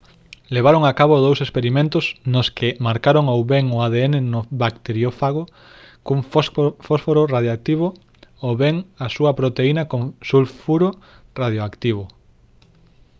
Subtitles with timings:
[0.55, 5.41] levaron a cabo dous experimentos nos que marcaron ou ben o adn no bacteriófago
[6.05, 6.19] cun
[6.87, 7.87] fósforo radioactivo
[8.47, 8.75] ou ben
[9.05, 10.89] a súa proteína con sulfuro
[11.41, 12.03] radioactivo